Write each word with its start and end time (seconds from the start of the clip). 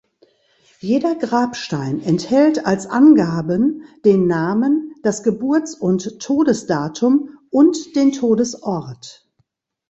Jeder 0.79 1.13
Grabstein 1.13 2.01
enthält 2.01 2.65
als 2.65 2.87
Angaben 2.87 3.83
den 4.03 4.25
Namen, 4.25 4.95
das 5.03 5.21
Geburts- 5.21 5.75
und 5.75 6.19
Todesdatum 6.19 7.37
und 7.51 7.95
den 7.95 8.11
Todesort. 8.11 9.29